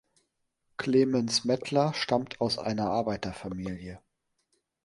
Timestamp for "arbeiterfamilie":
2.89-4.01